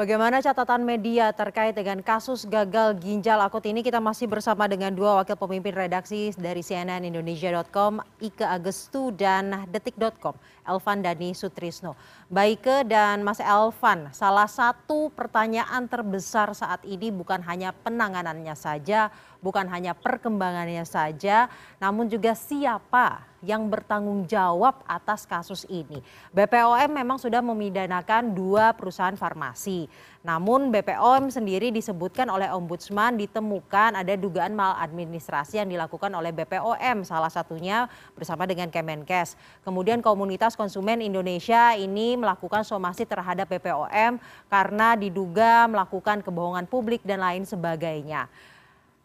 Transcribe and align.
Bagaimana 0.00 0.40
catatan 0.40 0.80
media 0.80 1.28
terkait 1.28 1.76
dengan 1.76 2.00
kasus 2.00 2.48
gagal 2.48 2.96
ginjal 3.04 3.36
akut 3.36 3.60
ini? 3.68 3.84
Kita 3.84 4.00
masih 4.00 4.32
bersama 4.32 4.64
dengan 4.64 4.96
dua 4.96 5.20
wakil 5.20 5.36
pemimpin 5.36 5.76
redaksi 5.76 6.32
dari 6.40 6.64
CNN 6.64 7.04
Indonesia.com, 7.04 8.00
Ike 8.16 8.40
Agestu 8.40 9.12
dan 9.12 9.68
Detik.com, 9.68 10.32
Elvan 10.64 11.04
Dani 11.04 11.36
Sutrisno. 11.36 12.00
Baike 12.32 12.88
dan 12.88 13.20
Mas 13.20 13.44
Elvan, 13.44 14.08
salah 14.16 14.48
satu 14.48 15.12
pertanyaan 15.12 15.84
terbesar 15.84 16.48
saat 16.56 16.80
ini 16.88 17.12
bukan 17.12 17.44
hanya 17.44 17.76
penanganannya 17.84 18.56
saja, 18.56 19.12
bukan 19.40 19.66
hanya 19.68 19.96
perkembangannya 19.96 20.84
saja, 20.84 21.48
namun 21.80 22.08
juga 22.08 22.36
siapa 22.36 23.28
yang 23.40 23.72
bertanggung 23.72 24.28
jawab 24.28 24.84
atas 24.84 25.24
kasus 25.24 25.64
ini. 25.72 26.04
BPOM 26.32 26.92
memang 26.92 27.16
sudah 27.16 27.40
memidanakan 27.40 28.36
dua 28.36 28.76
perusahaan 28.76 29.16
farmasi. 29.16 29.88
Namun 30.20 30.68
BPOM 30.68 31.32
sendiri 31.32 31.72
disebutkan 31.72 32.28
oleh 32.28 32.52
Ombudsman 32.52 33.16
ditemukan 33.16 33.96
ada 33.96 34.12
dugaan 34.20 34.52
maladministrasi 34.52 35.64
yang 35.64 35.72
dilakukan 35.72 36.12
oleh 36.12 36.28
BPOM 36.36 37.00
salah 37.08 37.32
satunya 37.32 37.88
bersama 38.12 38.44
dengan 38.44 38.68
Kemenkes. 38.68 39.40
Kemudian 39.64 40.04
komunitas 40.04 40.52
konsumen 40.52 41.00
Indonesia 41.00 41.72
ini 41.72 42.20
melakukan 42.20 42.60
somasi 42.68 43.08
terhadap 43.08 43.48
BPOM 43.48 44.20
karena 44.52 44.88
diduga 45.00 45.64
melakukan 45.64 46.20
kebohongan 46.20 46.68
publik 46.68 47.00
dan 47.08 47.24
lain 47.24 47.48
sebagainya. 47.48 48.28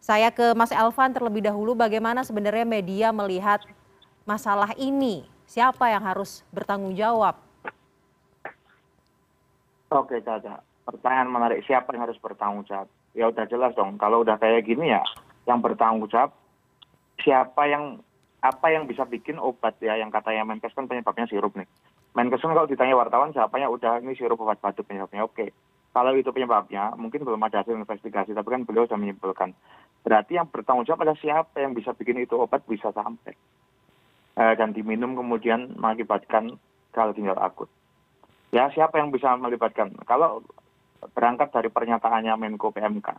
Saya 0.06 0.30
ke 0.30 0.54
Mas 0.54 0.70
Elvan 0.70 1.10
terlebih 1.10 1.42
dahulu 1.42 1.74
bagaimana 1.74 2.22
sebenarnya 2.22 2.62
media 2.62 3.10
melihat 3.10 3.58
masalah 4.22 4.70
ini? 4.78 5.26
Siapa 5.50 5.90
yang 5.90 6.06
harus 6.06 6.46
bertanggung 6.54 6.94
jawab? 6.94 7.34
Oke, 9.90 10.22
Caca. 10.22 10.62
Pertanyaan 10.86 11.26
menarik, 11.26 11.66
siapa 11.66 11.90
yang 11.90 12.06
harus 12.06 12.14
bertanggung 12.22 12.62
jawab? 12.70 12.86
Ya 13.18 13.26
udah 13.26 13.50
jelas 13.50 13.74
dong, 13.74 13.98
kalau 13.98 14.22
udah 14.22 14.38
kayak 14.38 14.62
gini 14.70 14.94
ya, 14.94 15.02
yang 15.50 15.58
bertanggung 15.58 16.06
jawab 16.06 16.30
siapa 17.26 17.66
yang 17.66 17.98
apa 18.46 18.66
yang 18.70 18.86
bisa 18.86 19.02
bikin 19.10 19.42
obat 19.42 19.74
ya 19.82 19.98
yang 19.98 20.14
katanya 20.14 20.46
Menkes 20.46 20.70
kan 20.70 20.86
penyebabnya 20.86 21.26
sirup 21.26 21.50
nih. 21.58 21.66
Menkes 22.14 22.38
kan 22.46 22.54
kalau 22.54 22.70
ditanya 22.70 22.94
wartawan 22.94 23.34
siapanya 23.34 23.66
udah 23.66 23.98
ini 23.98 24.14
sirup 24.14 24.38
obat 24.38 24.62
batuk 24.62 24.86
penyebabnya 24.86 25.26
oke. 25.26 25.50
Kalau 25.96 26.12
itu 26.12 26.28
penyebabnya 26.28 26.92
mungkin 27.00 27.24
belum 27.24 27.40
ada 27.40 27.64
hasil 27.64 27.72
investigasi 27.72 28.36
tapi 28.36 28.52
kan 28.52 28.68
beliau 28.68 28.84
sudah 28.84 29.00
menyimpulkan. 29.00 29.56
Berarti 30.04 30.36
yang 30.36 30.44
bertanggung 30.52 30.84
jawab 30.84 31.08
adalah 31.08 31.16
siapa 31.16 31.56
yang 31.56 31.72
bisa 31.72 31.96
bikin 31.96 32.20
itu 32.20 32.36
obat 32.36 32.60
bisa 32.68 32.92
sampai. 32.92 33.32
Eh, 34.36 34.54
dan 34.60 34.76
diminum 34.76 35.16
kemudian 35.16 35.72
mengakibatkan 35.80 36.60
gagal 36.92 37.16
ginjal 37.16 37.40
akut. 37.40 37.72
Ya 38.52 38.68
siapa 38.76 39.00
yang 39.00 39.08
bisa 39.08 39.32
melibatkan? 39.40 39.96
Kalau 40.04 40.44
berangkat 41.16 41.48
dari 41.56 41.72
pernyataannya 41.72 42.36
Menko 42.36 42.76
PMK, 42.76 43.16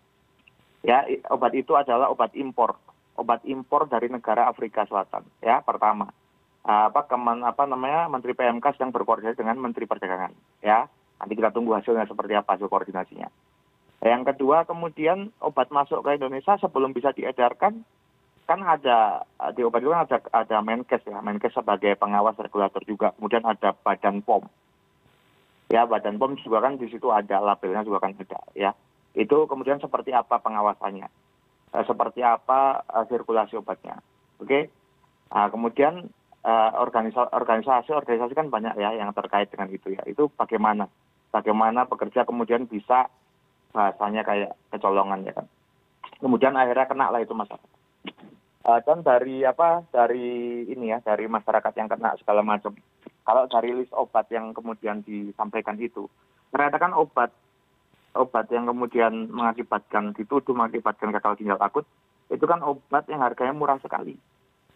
ya 0.86 1.02
obat 1.33 1.58
itu 1.58 1.73
adalah 1.73 2.14
obat 2.14 2.38
impor, 2.38 2.78
obat 3.17 3.42
impor 3.50 3.89
dari 3.89 4.05
negara 4.14 4.45
Afrika 4.45 4.86
Selatan. 4.86 5.25
Ya 5.42 5.66
pertama, 5.66 6.14
apa 6.61 7.09
kemen, 7.09 7.42
apa 7.42 7.66
namanya 7.66 8.05
Menteri 8.05 8.38
PMK 8.38 8.78
sedang 8.78 8.94
berkoordinasi 8.94 9.42
dengan 9.42 9.58
Menteri 9.58 9.89
Perdagangan. 9.89 10.38
Ya 10.61 10.86
nanti 11.17 11.33
kita 11.33 11.49
tunggu 11.53 11.73
hasilnya 11.73 12.05
seperti 12.05 12.33
apa 12.37 12.57
hasil 12.57 12.69
koordinasinya. 12.69 13.29
Yang 14.01 14.33
kedua 14.33 14.69
kemudian 14.69 15.33
obat 15.41 15.73
masuk 15.73 16.05
ke 16.05 16.21
Indonesia 16.21 16.53
sebelum 16.61 16.93
bisa 16.93 17.09
diedarkan 17.17 17.81
kan 18.47 18.63
ada 18.63 19.27
di 19.57 19.61
obat 19.65 19.83
itu 19.83 19.91
kan 19.91 20.05
ada 20.07 20.17
ada 20.31 20.57
menkes 20.61 21.03
ya. 21.03 21.19
Menkes 21.19 21.51
sebagai 21.51 21.97
pengawas 21.97 22.37
regulator 22.37 22.79
juga. 22.85 23.11
Kemudian 23.17 23.43
ada 23.43 23.73
badan 23.73 24.21
pom. 24.21 24.45
Ya 25.67 25.83
badan 25.83 26.21
pom 26.21 26.37
juga 26.39 26.63
kan 26.63 26.77
di 26.77 26.87
situ 26.87 27.09
ada 27.11 27.41
labelnya 27.41 27.83
juga 27.83 28.05
kan 28.05 28.15
ada 28.15 28.39
ya. 28.53 28.71
Itu 29.17 29.49
kemudian 29.49 29.81
seperti 29.81 30.13
apa 30.13 30.37
pengawasannya? 30.39 31.09
Eh, 31.73 31.83
seperti 31.83 32.21
apa 32.21 32.85
eh, 32.85 33.05
sirkulasi 33.09 33.59
obatnya? 33.59 33.99
Oke? 34.39 34.69
Nah, 35.33 35.49
kemudian 35.52 36.08
eh, 36.45 36.71
organisasi 36.77 37.92
organisasi 37.92 38.33
kan 38.37 38.47
banyak 38.47 38.77
ya 38.80 38.95
yang 38.95 39.11
terkait 39.11 39.52
dengan 39.52 39.73
itu 39.73 39.92
ya. 39.92 40.05
Itu 40.05 40.31
bagaimana 40.31 40.87
bagaimana 41.37 41.86
pekerja 41.86 42.25
kemudian 42.25 42.65
bisa 42.65 43.05
bahasanya 43.70 44.25
kayak 44.25 44.58
kecolongan 44.73 45.21
ya 45.21 45.37
kan? 45.37 45.45
Kemudian 46.17 46.58
akhirnya 46.58 46.89
kena 46.89 47.14
lah 47.14 47.21
itu 47.21 47.37
masalah 47.37 47.61
dan 48.67 48.99
dari 48.99 49.48
apa 49.48 49.87
dari 49.95 50.67
ini 50.67 50.92
ya 50.92 50.99
dari 50.99 51.23
masyarakat 51.31 51.71
yang 51.80 51.87
kena 51.87 52.20
segala 52.20 52.43
macam. 52.43 52.75
Kalau 53.23 53.48
dari 53.48 53.71
list 53.71 53.95
obat 53.95 54.27
yang 54.27 54.52
kemudian 54.52 55.08
disampaikan 55.08 55.80
itu 55.80 56.11
ternyata 56.52 56.75
kan 56.75 56.92
obat 56.92 57.31
obat 58.11 58.52
yang 58.52 58.67
kemudian 58.67 59.31
mengakibatkan 59.31 60.11
dituduh 60.15 60.52
mengakibatkan 60.52 61.15
gagal 61.15 61.39
ginjal 61.39 61.59
akut 61.64 61.87
itu 62.27 62.43
kan 62.43 62.59
obat 62.59 63.08
yang 63.08 63.23
harganya 63.23 63.55
murah 63.55 63.80
sekali. 63.80 64.19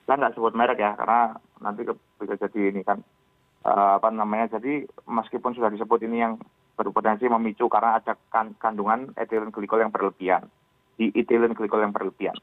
Saya 0.07 0.23
nggak 0.23 0.39
sebut 0.39 0.55
merek 0.55 0.79
ya 0.79 0.95
karena 0.95 1.35
nanti 1.59 1.83
bisa 2.15 2.35
jadi 2.47 2.71
ini 2.71 2.81
kan. 2.87 3.03
uh, 3.03 3.20
apa 3.61 4.09
namanya 4.09 4.57
jadi 4.57 4.89
meskipun 5.05 5.53
sudah 5.53 5.69
disebut 5.69 6.01
ini 6.05 6.25
yang 6.25 6.33
berpotensi 6.73 7.29
memicu 7.29 7.69
karena 7.69 8.01
ada 8.01 8.17
kan, 8.33 8.57
kandungan 8.57 9.13
etilen 9.13 9.53
glikol 9.53 9.77
yang 9.77 9.93
berlebihan 9.93 10.49
di 10.97 11.13
etilen 11.13 11.53
glikol 11.53 11.77
yang 11.77 11.93
berlebihan 11.93 12.33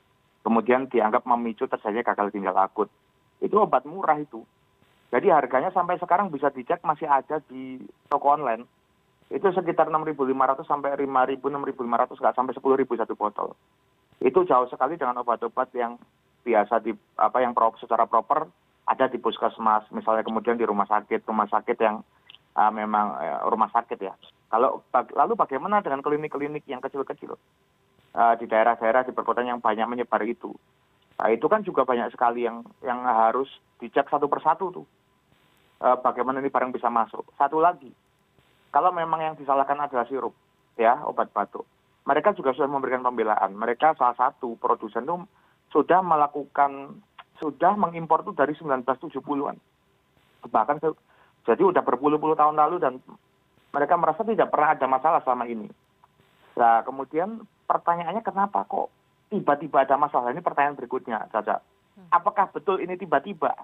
kemudian 0.48 0.88
dianggap 0.88 1.28
memicu 1.28 1.68
terjadinya 1.68 2.08
gagal 2.08 2.32
ginjal 2.32 2.56
akut. 2.56 2.88
Itu 3.44 3.60
obat 3.60 3.84
murah 3.84 4.16
itu. 4.16 4.48
Jadi 5.12 5.28
harganya 5.28 5.68
sampai 5.72 6.00
sekarang 6.00 6.32
bisa 6.32 6.48
dicek 6.48 6.80
masih 6.84 7.04
ada 7.04 7.40
di 7.52 7.80
toko 8.08 8.32
online. 8.32 8.64
Itu 9.28 9.52
sekitar 9.52 9.92
6.500 9.92 10.64
sampai 10.64 10.96
5.000, 10.96 11.36
6.500 11.36 12.16
nggak 12.16 12.36
sampai 12.36 12.52
10.000 12.56 13.00
satu 13.04 13.14
botol. 13.16 13.48
Itu 14.24 14.48
jauh 14.48 14.68
sekali 14.72 14.96
dengan 14.96 15.20
obat-obat 15.20 15.68
yang 15.76 16.00
biasa 16.48 16.80
di 16.80 16.96
apa 17.20 17.44
yang 17.44 17.52
pro, 17.52 17.76
secara 17.76 18.08
proper 18.08 18.48
ada 18.88 19.04
di 19.12 19.20
puskesmas, 19.20 19.84
misalnya 19.92 20.24
kemudian 20.24 20.56
di 20.56 20.64
rumah 20.64 20.88
sakit, 20.88 21.28
rumah 21.28 21.44
sakit 21.44 21.76
yang 21.76 22.00
uh, 22.56 22.72
memang 22.72 23.12
uh, 23.20 23.44
rumah 23.52 23.68
sakit 23.68 24.00
ya. 24.00 24.16
Kalau 24.48 24.80
lalu 25.12 25.36
bagaimana 25.36 25.84
dengan 25.84 26.00
klinik-klinik 26.00 26.64
yang 26.64 26.80
kecil-kecil? 26.80 27.36
Eh, 28.18 28.34
di 28.40 28.50
daerah 28.50 28.74
daerah 28.74 29.04
di 29.06 29.12
perkotaan 29.14 29.46
yang 29.46 29.60
banyak 29.60 29.86
menyebar 29.86 30.24
itu. 30.24 30.50
Nah 31.22 31.28
itu 31.30 31.46
kan 31.46 31.62
juga 31.62 31.86
banyak 31.86 32.10
sekali 32.10 32.48
yang 32.48 32.64
yang 32.80 33.04
harus 33.04 33.46
dicek 33.78 34.08
satu 34.08 34.26
persatu 34.26 34.74
tuh. 34.74 34.86
Eh, 35.78 35.96
bagaimana 36.00 36.40
ini 36.40 36.48
barang 36.50 36.74
bisa 36.74 36.88
masuk. 36.88 37.28
Satu 37.38 37.62
lagi 37.62 37.92
kalau 38.72 38.90
memang 38.90 39.22
yang 39.22 39.34
disalahkan 39.38 39.78
adalah 39.78 40.08
sirup 40.10 40.34
ya 40.74 40.98
obat 41.06 41.30
batuk. 41.30 41.68
Mereka 42.10 42.34
juga 42.34 42.56
sudah 42.56 42.66
memberikan 42.66 43.04
pembelaan. 43.04 43.52
Mereka 43.52 43.94
salah 43.94 44.16
satu 44.16 44.58
produsen 44.58 45.04
itu 45.04 45.16
sudah 45.70 46.00
melakukan 46.00 46.98
sudah 47.38 47.78
mengimpor 47.78 48.26
itu 48.26 48.32
dari 48.34 48.52
1970-an 48.58 49.56
bahkan 50.46 50.78
jadi 51.48 51.62
udah 51.64 51.82
berpuluh-puluh 51.82 52.36
tahun 52.36 52.54
lalu 52.54 52.76
dan 52.78 53.00
mereka 53.72 53.96
merasa 53.96 54.22
tidak 54.22 54.52
pernah 54.52 54.76
ada 54.76 54.86
masalah 54.86 55.20
selama 55.24 55.44
ini. 55.48 55.68
Nah 56.54 56.84
kemudian 56.84 57.42
pertanyaannya 57.64 58.20
kenapa 58.20 58.68
kok 58.68 58.92
tiba-tiba 59.32 59.84
ada 59.84 59.96
masalah? 59.96 60.30
Ini 60.30 60.44
pertanyaan 60.44 60.78
berikutnya 60.78 61.28
caca. 61.32 61.64
Hmm. 61.98 62.06
apakah 62.14 62.46
betul 62.54 62.78
ini 62.78 62.94
tiba-tiba? 62.94 63.58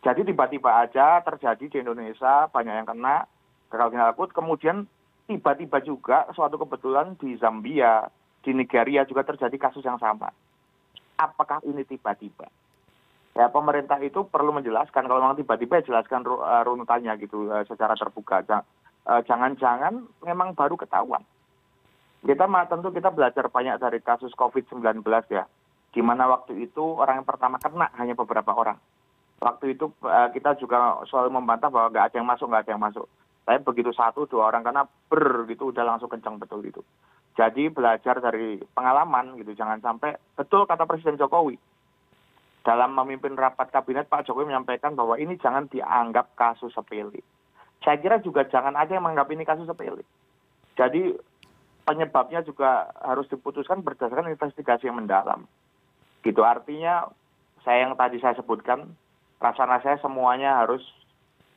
Jadi 0.00 0.24
tiba-tiba 0.24 0.80
aja 0.80 1.20
terjadi 1.20 1.60
di 1.60 1.76
Indonesia 1.76 2.48
banyak 2.48 2.72
yang 2.72 2.88
kena 2.88 3.28
gagal 3.68 3.92
ginjal 3.92 4.10
akut 4.16 4.32
kemudian 4.32 4.88
tiba-tiba 5.28 5.78
juga 5.84 6.24
suatu 6.32 6.56
kebetulan 6.56 7.20
di 7.20 7.36
Zambia 7.36 8.08
di 8.40 8.56
Nigeria 8.56 9.04
juga 9.04 9.28
terjadi 9.28 9.60
kasus 9.60 9.84
yang 9.84 10.00
sama. 10.00 10.32
Apakah 11.20 11.60
ini 11.68 11.84
tiba-tiba 11.84 12.48
ya 13.40 13.48
pemerintah 13.48 13.96
itu 14.04 14.28
perlu 14.28 14.52
menjelaskan. 14.52 15.08
Kalau 15.08 15.20
memang 15.24 15.40
tiba-tiba 15.40 15.80
jelaskan 15.80 16.20
eh, 16.28 16.62
runutannya 16.68 17.16
gitu 17.24 17.48
eh, 17.48 17.64
secara 17.64 17.96
terbuka 17.96 18.44
eh, 18.44 18.60
jangan-jangan 19.24 20.04
memang 20.28 20.52
baru 20.52 20.76
ketahuan. 20.76 21.24
Kita 22.20 22.44
tentu 22.68 22.92
kita 22.92 23.08
belajar 23.08 23.48
banyak 23.48 23.80
dari 23.80 24.04
kasus 24.04 24.36
covid 24.36 24.68
19 24.68 25.00
ya. 25.32 25.48
Di 25.90 26.04
mana 26.04 26.28
waktu 26.28 26.68
itu 26.68 27.00
orang 27.00 27.24
yang 27.24 27.28
pertama 27.28 27.56
kena 27.56 27.88
hanya 27.96 28.12
beberapa 28.12 28.52
orang. 28.52 28.76
Waktu 29.40 29.72
itu 29.72 29.88
kita 30.36 30.60
juga 30.60 31.00
selalu 31.08 31.40
membantah 31.40 31.72
bahwa 31.72 31.88
nggak 31.88 32.12
ada 32.12 32.16
yang 32.20 32.28
masuk 32.28 32.46
nggak 32.52 32.62
ada 32.68 32.72
yang 32.76 32.84
masuk. 32.84 33.08
Tapi 33.48 33.58
begitu 33.64 33.88
satu 33.96 34.28
dua 34.28 34.52
orang 34.52 34.60
karena 34.68 34.84
ber 34.84 35.48
gitu 35.48 35.72
udah 35.72 35.80
langsung 35.80 36.12
kencang 36.12 36.36
betul 36.36 36.60
itu. 36.60 36.84
Jadi 37.40 37.72
belajar 37.72 38.20
dari 38.20 38.60
pengalaman 38.76 39.40
gitu 39.40 39.56
jangan 39.56 39.80
sampai 39.80 40.12
betul 40.36 40.68
kata 40.68 40.84
presiden 40.84 41.16
jokowi 41.16 41.56
dalam 42.60 42.92
memimpin 42.92 43.36
rapat 43.38 43.72
kabinet 43.72 44.06
pak 44.08 44.28
jokowi 44.28 44.48
menyampaikan 44.48 44.92
bahwa 44.92 45.16
ini 45.16 45.36
jangan 45.40 45.68
dianggap 45.72 46.36
kasus 46.36 46.72
sepele 46.76 47.24
saya 47.80 47.96
kira 47.96 48.20
juga 48.20 48.44
jangan 48.48 48.76
ada 48.76 48.92
yang 48.92 49.04
menganggap 49.04 49.28
ini 49.32 49.44
kasus 49.48 49.64
sepele 49.64 50.04
jadi 50.76 51.16
penyebabnya 51.90 52.46
juga 52.46 52.94
harus 53.02 53.26
diputuskan 53.26 53.82
berdasarkan 53.82 54.30
investigasi 54.30 54.86
yang 54.86 55.02
mendalam. 55.02 55.50
Gitu. 56.22 56.38
Artinya 56.46 57.10
saya 57.66 57.88
yang 57.88 57.98
tadi 57.98 58.22
saya 58.22 58.38
sebutkan 58.38 58.94
rasa 59.42 59.66
saya 59.82 59.98
semuanya 59.98 60.62
harus 60.62 60.86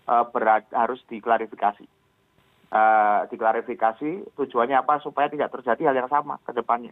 uh, 0.10 0.26
berat, 0.26 0.66
harus 0.74 0.98
diklarifikasi. 1.06 1.86
Uh, 2.74 3.30
diklarifikasi 3.30 4.34
tujuannya 4.34 4.82
apa 4.82 4.98
supaya 5.06 5.30
tidak 5.30 5.54
terjadi 5.54 5.94
hal 5.94 5.96
yang 6.02 6.10
sama 6.10 6.42
ke 6.42 6.58
depannya. 6.58 6.90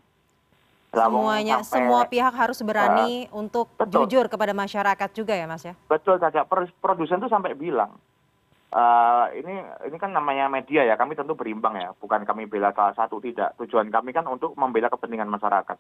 Semuanya, 0.92 1.64
sampai, 1.64 1.72
semua 1.72 2.02
pihak 2.04 2.36
harus 2.36 2.60
berani 2.60 3.32
uh, 3.32 3.40
untuk 3.40 3.72
betul. 3.80 4.04
jujur 4.04 4.28
kepada 4.28 4.52
masyarakat 4.52 5.10
juga 5.16 5.32
ya 5.32 5.48
Mas 5.48 5.64
ya? 5.64 5.72
Betul 5.88 6.20
saja, 6.20 6.44
produsen 6.84 7.24
itu 7.24 7.32
sampai 7.32 7.56
bilang, 7.56 7.96
uh, 8.76 9.26
ini 9.32 9.64
ini 9.88 9.96
kan 9.96 10.12
namanya 10.12 10.52
media 10.52 10.84
ya, 10.84 11.00
kami 11.00 11.16
tentu 11.16 11.32
berimbang 11.32 11.80
ya, 11.80 11.96
bukan 11.96 12.28
kami 12.28 12.44
bela 12.44 12.76
salah 12.76 12.92
satu, 12.92 13.24
tidak. 13.24 13.56
Tujuan 13.64 13.88
kami 13.88 14.12
kan 14.12 14.28
untuk 14.28 14.52
membela 14.60 14.92
kepentingan 14.92 15.32
masyarakat. 15.32 15.80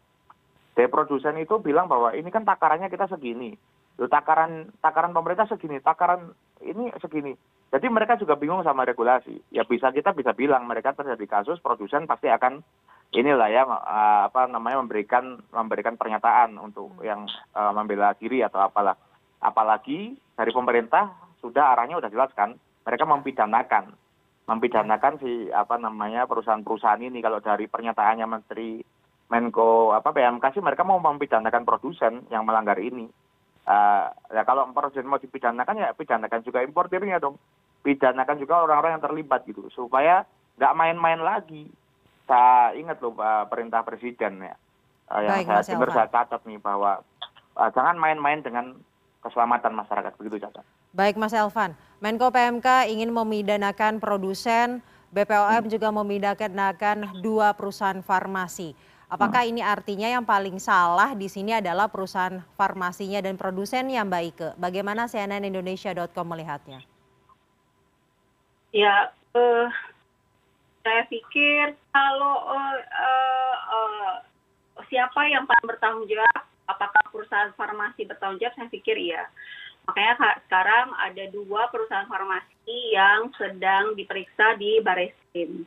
Dari 0.80 0.88
produsen 0.88 1.36
itu 1.44 1.60
bilang 1.60 1.92
bahwa 1.92 2.16
ini 2.16 2.32
kan 2.32 2.48
takarannya 2.48 2.88
kita 2.88 3.12
segini, 3.12 3.52
Loh, 4.00 4.08
takaran 4.08 4.72
takaran 4.80 5.12
pemerintah 5.12 5.46
segini, 5.52 5.84
takaran 5.84 6.32
ini 6.64 6.88
segini. 7.04 7.36
Jadi 7.72 7.88
mereka 7.88 8.16
juga 8.16 8.40
bingung 8.40 8.64
sama 8.64 8.88
regulasi. 8.88 9.40
Ya 9.52 9.68
bisa 9.68 9.92
kita 9.92 10.16
bisa 10.16 10.32
bilang 10.32 10.68
mereka 10.68 10.96
terjadi 10.96 11.24
kasus 11.28 11.60
produsen 11.60 12.08
pasti 12.08 12.28
akan 12.32 12.64
inilah 13.12 13.50
ya 13.52 13.68
apa 14.26 14.48
namanya 14.48 14.80
memberikan 14.80 15.40
memberikan 15.52 16.00
pernyataan 16.00 16.56
untuk 16.56 16.96
hmm. 16.96 17.04
yang 17.04 17.28
uh, 17.56 17.72
membela 17.76 18.16
diri 18.16 18.40
atau 18.44 18.64
apalah. 18.64 18.96
Apalagi 19.44 20.16
dari 20.38 20.52
pemerintah 20.56 21.12
sudah 21.44 21.76
arahnya 21.76 22.00
sudah 22.00 22.12
jelas 22.12 22.32
kan. 22.34 22.56
Mereka 22.82 23.06
mempidanakan 23.06 23.94
mempidanakan 24.50 25.22
si 25.22 25.48
apa 25.54 25.78
namanya 25.78 26.26
perusahaan-perusahaan 26.26 27.00
ini 27.00 27.22
kalau 27.22 27.40
dari 27.40 27.70
pernyataannya 27.70 28.26
Menteri 28.26 28.82
Menko 29.32 29.96
apa 29.96 30.12
PMK 30.12 30.60
sih 30.60 30.64
mereka 30.66 30.84
mau 30.84 31.00
mempidanakan 31.00 31.64
produsen 31.64 32.26
yang 32.34 32.44
melanggar 32.44 32.76
ini. 32.82 33.08
Uh, 33.62 34.10
ya 34.34 34.42
kalau 34.42 34.66
produsen 34.74 35.06
mau 35.06 35.22
dipidanakan 35.22 35.78
ya 35.78 35.94
pidanakan 35.94 36.42
juga 36.42 36.66
importirnya 36.66 37.22
dong 37.22 37.38
pidanakan 37.86 38.42
juga 38.42 38.66
orang-orang 38.66 38.98
yang 38.98 39.06
terlibat 39.06 39.46
gitu 39.46 39.70
supaya 39.70 40.26
nggak 40.58 40.74
main-main 40.74 41.22
lagi 41.22 41.70
saya 42.32 42.80
ingat 42.80 43.04
loh 43.04 43.12
perintah 43.52 43.84
presiden 43.84 44.40
ya 44.40 44.56
uh, 45.12 45.20
yang 45.20 45.44
Baik, 45.44 45.48
saya 45.52 45.76
dengar 45.76 45.92
saya 45.92 46.08
catat 46.08 46.42
nih 46.48 46.60
bahwa 46.64 47.04
uh, 47.60 47.70
jangan 47.76 48.00
main-main 48.00 48.40
dengan 48.40 48.80
keselamatan 49.22 49.76
masyarakat 49.76 50.12
begitu 50.16 50.48
catat. 50.48 50.64
Baik 50.96 51.20
Mas 51.20 51.36
Elvan, 51.36 51.76
Menko 52.00 52.32
PMK 52.32 52.90
ingin 52.90 53.12
memidanakan 53.12 54.00
produsen, 54.00 54.80
BPOM 55.12 55.68
hmm. 55.68 55.72
juga 55.72 55.88
memidanakan 55.92 57.20
dua 57.20 57.52
perusahaan 57.54 58.00
farmasi. 58.00 58.74
Apakah 59.12 59.44
hmm. 59.44 59.52
ini 59.52 59.62
artinya 59.62 60.08
yang 60.08 60.24
paling 60.24 60.56
salah 60.56 61.12
di 61.12 61.28
sini 61.28 61.52
adalah 61.52 61.92
perusahaan 61.92 62.40
farmasinya 62.56 63.20
dan 63.20 63.36
produsennya 63.36 64.08
Mbak 64.08 64.24
Ike? 64.32 64.50
Bagaimana 64.56 65.12
cnnindonesia.com 65.12 66.28
melihatnya? 66.28 66.80
Ya, 68.72 69.12
uh, 69.36 69.68
saya 70.82 71.06
pikir 71.08 71.78
kalau 71.94 72.36
uh, 72.50 72.78
uh, 72.82 73.56
uh, 73.70 74.14
siapa 74.90 75.30
yang 75.30 75.46
paling 75.46 75.68
bertanggung 75.70 76.10
jawab, 76.10 76.44
apakah 76.66 77.04
perusahaan 77.14 77.54
farmasi 77.54 78.06
bertanggung 78.06 78.42
jawab, 78.42 78.56
saya 78.58 78.70
pikir 78.70 78.98
iya. 78.98 79.30
Makanya 79.86 80.38
sekarang 80.46 80.94
ada 80.94 81.26
dua 81.34 81.70
perusahaan 81.74 82.06
farmasi 82.06 82.94
yang 82.94 83.34
sedang 83.38 83.98
diperiksa 83.98 84.58
di 84.62 84.78
Bareskrim. 84.82 85.66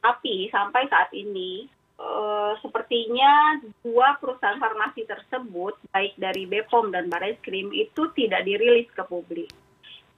Tapi 0.00 0.48
sampai 0.48 0.88
saat 0.88 1.12
ini 1.12 1.68
uh, 2.00 2.56
sepertinya 2.64 3.60
dua 3.84 4.16
perusahaan 4.16 4.60
farmasi 4.60 5.04
tersebut, 5.04 5.76
baik 5.92 6.16
dari 6.16 6.48
Bepom 6.48 6.88
dan 6.92 7.12
Bareskrim 7.12 7.72
itu 7.76 8.08
tidak 8.16 8.44
dirilis 8.48 8.88
ke 8.92 9.04
publik. 9.04 9.52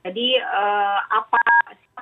Jadi 0.07 0.39
uh, 0.39 1.01
apa 1.11 1.43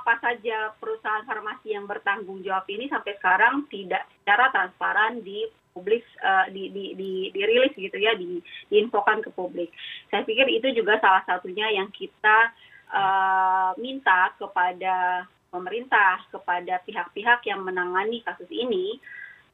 apa 0.07 0.23
saja 0.23 0.71
perusahaan 0.79 1.27
farmasi 1.27 1.75
yang 1.75 1.91
bertanggung 1.91 2.39
jawab 2.47 2.63
ini 2.71 2.87
sampai 2.87 3.19
sekarang 3.19 3.67
tidak 3.67 4.07
secara 4.23 4.55
transparan 4.55 5.19
di 5.27 5.51
publik 5.75 6.07
uh, 6.23 6.47
di, 6.55 6.71
di, 6.71 6.95
di, 6.95 7.11
dirilis 7.35 7.75
gitu 7.75 7.99
ya, 7.99 8.15
di, 8.15 8.39
diinfokan 8.71 9.19
ke 9.19 9.35
publik. 9.35 9.75
Saya 10.07 10.23
pikir 10.23 10.47
itu 10.47 10.79
juga 10.79 11.03
salah 11.03 11.27
satunya 11.27 11.67
yang 11.75 11.91
kita 11.91 12.55
uh, 12.95 13.75
minta 13.83 14.31
kepada 14.39 15.27
pemerintah, 15.51 16.23
kepada 16.31 16.79
pihak-pihak 16.87 17.43
yang 17.51 17.67
menangani 17.67 18.23
kasus 18.23 18.47
ini 18.47 19.03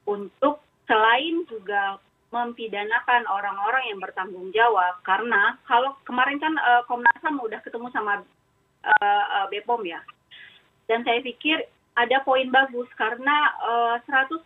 untuk 0.05 0.61
selain 0.85 1.49
juga 1.49 1.97
mempidanakan 2.29 3.25
orang-orang 3.25 3.89
yang 3.89 3.97
bertanggung 3.97 4.53
jawab 4.53 5.01
karena 5.01 5.57
kalau 5.65 5.97
kemarin 6.05 6.37
kan 6.37 6.53
uh, 6.61 6.85
Komnas 6.85 7.17
HAM 7.25 7.41
udah 7.41 7.57
ketemu 7.65 7.89
sama 7.89 8.21
uh, 8.85 9.25
uh, 9.33 9.45
Bepom 9.49 9.81
ya 9.85 10.01
dan 10.93 11.01
saya 11.01 11.25
pikir 11.25 11.57
ada 11.97 12.21
poin 12.21 12.45
bagus 12.53 12.85
karena 12.93 13.49
uh, 13.65 13.97
157 14.05 14.45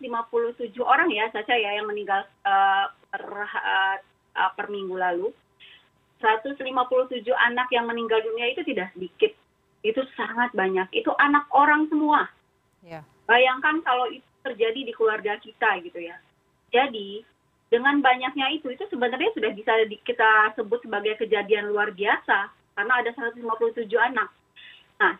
orang 0.80 1.12
ya 1.12 1.28
Caca 1.28 1.52
ya 1.52 1.76
yang 1.76 1.84
meninggal 1.84 2.24
uh, 2.48 2.88
per, 3.12 3.24
uh, 3.44 3.96
uh, 4.32 4.50
per 4.56 4.72
minggu 4.72 4.96
lalu. 4.96 5.28
157 6.24 6.64
anak 7.36 7.68
yang 7.68 7.84
meninggal 7.84 8.24
dunia 8.24 8.56
itu 8.56 8.64
tidak 8.64 8.96
sedikit. 8.96 9.36
Itu 9.84 10.00
sangat 10.16 10.56
banyak. 10.56 10.88
Itu 10.96 11.12
anak 11.20 11.52
orang 11.52 11.84
semua. 11.92 12.32
Yeah. 12.80 13.04
Bayangkan 13.28 13.84
kalau 13.84 14.08
itu 14.08 14.24
terjadi 14.40 14.88
di 14.88 14.92
keluarga 14.96 15.36
kita 15.36 15.84
gitu 15.84 16.00
ya. 16.00 16.16
Jadi 16.72 17.28
dengan 17.68 18.00
banyaknya 18.00 18.56
itu, 18.56 18.72
itu 18.72 18.88
sebenarnya 18.88 19.28
sudah 19.36 19.52
bisa 19.52 19.76
kita 20.00 20.56
sebut 20.56 20.80
sebagai 20.80 21.20
kejadian 21.20 21.68
luar 21.68 21.92
biasa 21.92 22.48
karena 22.72 22.94
ada 23.04 23.12
157 23.12 23.84
anak. 24.00 24.32
Nah, 24.96 25.14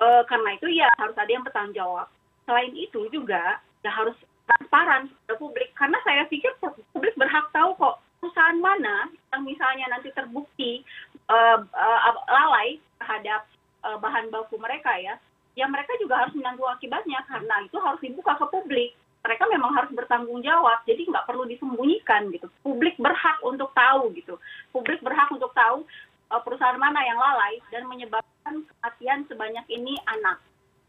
uh, 0.00 0.22
karena 0.28 0.50
itu 0.56 0.66
ya 0.72 0.88
harus 1.00 1.16
ada 1.16 1.30
yang 1.30 1.44
bertanggung 1.44 1.76
jawab. 1.76 2.08
Selain 2.44 2.72
itu 2.76 3.08
juga 3.10 3.60
ya 3.82 3.90
harus 3.90 4.14
transparan 4.46 5.10
ke 5.26 5.34
publik 5.38 5.74
karena 5.74 5.98
saya 6.06 6.22
pikir 6.30 6.50
publik 6.94 7.14
berhak 7.18 7.50
tahu 7.50 7.74
kok 7.74 7.98
perusahaan 8.22 8.58
mana 8.58 9.10
yang 9.34 9.42
misalnya 9.42 9.86
nanti 9.90 10.10
terbukti 10.14 10.82
uh, 11.30 11.58
uh, 11.62 12.14
lalai 12.30 12.78
terhadap 12.98 13.46
uh, 13.86 13.98
bahan 14.00 14.30
baku 14.32 14.58
mereka 14.58 14.90
ya, 14.98 15.14
ya 15.54 15.66
mereka 15.70 15.94
juga 16.02 16.24
harus 16.24 16.34
menanggung 16.34 16.66
akibatnya 16.66 17.22
karena 17.30 17.62
itu 17.62 17.78
harus 17.78 18.00
dibuka 18.02 18.34
ke 18.38 18.46
publik. 18.50 18.90
Mereka 19.26 19.42
memang 19.50 19.74
harus 19.74 19.90
bertanggung 19.90 20.38
jawab, 20.46 20.86
jadi 20.86 21.02
nggak 21.02 21.26
perlu 21.26 21.50
disembunyikan 21.50 22.30
gitu. 22.30 22.46
Publik 22.62 22.94
berhak 22.94 23.42
untuk 23.42 23.74
tahu 23.74 24.14
gitu. 24.14 24.38
Publik 24.70 25.02
berhak 25.02 25.26
untuk 25.34 25.50
tahu 25.50 25.82
uh, 26.30 26.40
perusahaan 26.42 26.78
mana 26.78 27.02
yang 27.02 27.18
lalai 27.18 27.60
dan 27.70 27.86
menyebabkan 27.86 28.64
kematian 28.66 29.26
sebanyak 29.30 29.66
ini 29.70 29.94
anak. 30.06 30.42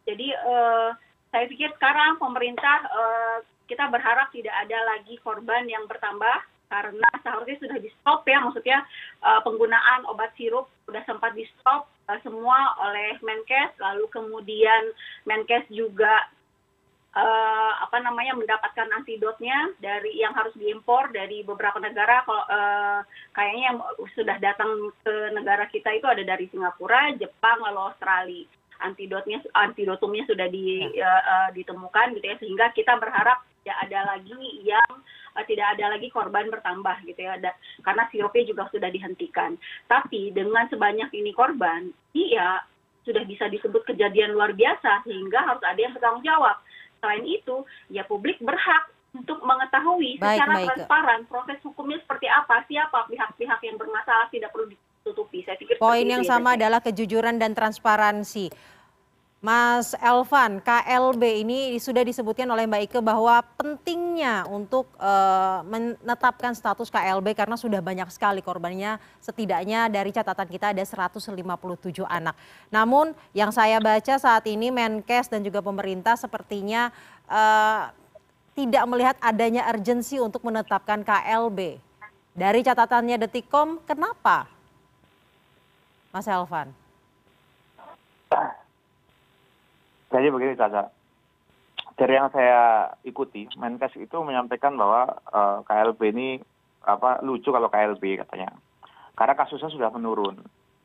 Jadi 0.07 0.31
uh, 0.34 0.95
saya 1.34 1.45
pikir 1.51 1.69
sekarang 1.75 2.16
pemerintah 2.18 2.88
uh, 2.88 3.38
kita 3.68 3.92
berharap 3.92 4.31
tidak 4.31 4.56
ada 4.56 4.80
lagi 4.95 5.19
korban 5.19 5.68
yang 5.68 5.83
bertambah 5.85 6.40
karena 6.68 7.09
seharusnya 7.23 7.57
sudah 7.64 7.78
di 7.80 7.90
stop 8.00 8.28
ya 8.28 8.44
maksudnya 8.44 8.83
uh, 9.23 9.40
penggunaan 9.44 10.04
obat 10.12 10.35
sirup 10.35 10.68
sudah 10.83 11.00
sempat 11.07 11.31
di 11.31 11.47
stop 11.56 11.88
uh, 12.12 12.19
semua 12.23 12.76
oleh 12.83 13.16
Menkes 13.23 13.71
lalu 13.80 14.04
kemudian 14.12 14.92
Menkes 15.23 15.64
juga 15.71 16.28
uh, 17.16 17.71
apa 17.87 17.97
namanya 18.04 18.35
mendapatkan 18.35 18.90
antidotnya 18.92 19.71
dari 19.80 20.19
yang 20.19 20.33
harus 20.35 20.52
diimpor 20.57 21.14
dari 21.14 21.45
beberapa 21.45 21.80
negara. 21.80 22.26
Kalau 22.26 22.44
uh, 22.49 22.99
kayaknya 23.31 23.64
yang 23.71 23.78
sudah 24.18 24.37
datang 24.42 24.92
ke 25.06 25.14
negara 25.31 25.69
kita 25.71 25.94
itu 25.95 26.09
ada 26.09 26.23
dari 26.26 26.49
Singapura, 26.52 27.16
Jepang, 27.16 27.64
lalu 27.64 27.80
Australia. 27.94 28.49
Antidotnya 28.78 29.42
antidotumnya 29.57 30.30
sudah 30.30 30.45
di, 30.54 30.85
uh, 31.02 31.23
uh, 31.26 31.49
ditemukan 31.54 32.14
gitu 32.18 32.26
ya. 32.26 32.37
Sehingga 32.37 32.66
kita 32.78 32.94
berharap 33.02 33.42
tidak 33.66 33.78
ada 33.90 33.99
lagi 34.16 34.37
yang 34.61 34.92
uh, 35.33 35.45
tidak 35.49 35.73
ada 35.78 35.97
lagi 35.97 36.14
korban 36.14 36.54
bertambah 36.54 37.02
gitu 37.09 37.18
ya. 37.18 37.42
Ada, 37.42 37.57
karena 37.81 38.04
sirupnya 38.14 38.44
juga 38.45 38.64
sudah 38.69 38.90
dihentikan. 38.94 39.57
Tapi 39.90 40.30
dengan 40.30 40.69
sebanyak 40.69 41.09
ini 41.18 41.33
korban, 41.33 41.90
iya 42.14 42.61
sudah 43.02 43.23
bisa 43.23 43.49
disebut 43.49 43.81
kejadian 43.90 44.37
luar 44.37 44.54
biasa. 44.54 45.02
Sehingga 45.09 45.42
harus 45.42 45.64
ada 45.66 45.80
yang 45.81 45.97
bertanggung 45.97 46.21
jawab 46.21 46.61
selain 46.99 47.25
itu 47.25 47.66
ya 47.89 48.04
publik 48.06 48.37
berhak 48.42 48.89
untuk 49.16 49.39
mengetahui 49.42 50.21
Baik, 50.21 50.37
secara 50.37 50.54
Maike. 50.54 50.68
transparan 50.69 51.21
proses 51.25 51.57
hukumnya 51.66 51.97
seperti 52.04 52.27
apa, 52.30 52.61
siapa 52.69 53.07
pihak-pihak 53.09 53.59
yang 53.66 53.77
bermasalah 53.80 54.27
tidak 54.30 54.54
perlu 54.54 54.69
ditutupi. 54.69 55.42
Saya 55.42 55.57
pikir 55.57 55.81
poin 55.81 56.06
yang 56.06 56.21
ya, 56.21 56.37
sama 56.37 56.54
adalah 56.54 56.83
kejujuran 56.83 57.42
dan 57.42 57.57
transparansi. 57.57 58.54
Mas 59.38 59.94
Elvan, 60.02 60.58
KLB 60.66 61.46
ini 61.46 61.78
sudah 61.78 62.02
disebutkan 62.02 62.50
oleh 62.50 62.66
Mbak 62.66 62.90
Ike 62.90 63.00
bahwa 63.06 63.46
pentingnya 63.54 64.50
untuk 64.50 64.90
uh, 64.98 65.62
menetapkan 65.62 66.58
status 66.58 66.90
KLB 66.90 67.38
karena 67.38 67.54
sudah 67.54 67.78
banyak 67.78 68.10
sekali 68.10 68.42
korbannya 68.42 68.98
setidaknya 69.22 69.94
dari 69.94 70.10
catatan 70.10 70.50
kita 70.50 70.74
ada 70.74 70.82
157 70.82 71.38
anak. 72.10 72.34
Namun 72.74 73.14
yang 73.38 73.54
saya 73.54 73.78
baca 73.78 74.18
saat 74.18 74.42
ini 74.50 74.74
Menkes 74.74 75.30
dan 75.30 75.46
juga 75.46 75.62
pemerintah 75.62 76.18
sepertinya 76.18 76.90
uh, 77.30 77.94
tidak 78.58 78.90
melihat 78.90 79.16
adanya 79.22 79.70
urgensi 79.70 80.18
untuk 80.18 80.42
menetapkan 80.50 81.06
KLB. 81.06 81.78
Dari 82.34 82.66
catatannya 82.66 83.22
Detikcom, 83.22 83.86
kenapa? 83.86 84.50
Mas 86.10 86.26
Elvan 86.26 86.87
jadi 90.18 90.33
begini 90.33 90.57
caca 90.57 90.90
dari 91.97 92.14
yang 92.14 92.30
saya 92.30 92.94
ikuti 93.02 93.50
menkes 93.57 93.97
itu 93.97 94.18
menyampaikan 94.21 94.78
bahwa 94.78 95.18
uh, 95.33 95.66
klb 95.66 95.97
ini 96.14 96.38
apa 96.86 97.26
lucu 97.26 97.50
kalau 97.50 97.74
klb 97.74 98.21
katanya. 98.21 98.54
Karena 99.18 99.33
kasusnya 99.33 99.74
sudah 99.74 99.90
menurun. 99.90 100.38